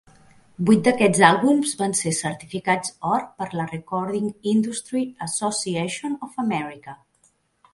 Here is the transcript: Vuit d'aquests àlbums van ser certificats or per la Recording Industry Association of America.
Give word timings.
Vuit 0.67 0.79
d'aquests 0.85 1.19
àlbums 1.27 1.73
van 1.81 1.91
ser 1.99 2.13
certificats 2.19 2.95
or 3.11 3.27
per 3.43 3.49
la 3.59 3.67
Recording 3.75 4.33
Industry 4.55 5.05
Association 5.27 6.17
of 6.29 6.43
America. 6.47 6.97